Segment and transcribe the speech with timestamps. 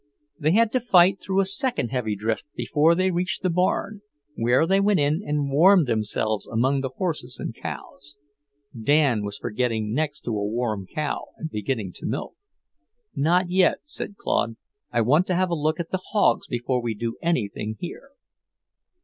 [0.39, 4.01] They had to fight through a second heavy drift before they reached the barn,
[4.33, 8.17] where they went in and warmed themselves among the horses and cows.
[8.75, 12.33] Dan was for getting next a warm cow and beginning to milk.
[13.15, 14.55] "Not yet," said Claude.
[14.91, 18.09] "I want to have a look at the hogs before we do anything here."